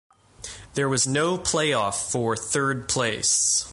[0.73, 3.67] There was no playoff for third place.